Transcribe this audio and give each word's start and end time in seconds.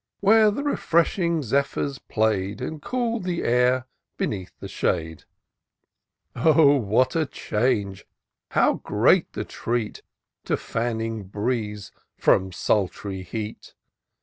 Where 0.19 0.49
the 0.49 0.63
refreshing 0.63 1.41
zephjnrs 1.43 1.99
play'd. 2.07 2.59
And 2.59 2.81
cool'd 2.81 3.23
the 3.23 3.43
air 3.43 3.85
beneath 4.17 4.51
the 4.59 4.67
shade. 4.67 5.25
Oh! 6.35 6.75
what 6.77 7.15
a 7.15 7.27
change, 7.27 8.07
how 8.49 8.73
great 8.81 9.31
the 9.33 9.45
treat, 9.45 10.01
To 10.45 10.57
fanning 10.57 11.25
breeze 11.25 11.91
from 12.17 12.51
sultry 12.51 13.21
heat 13.21 13.75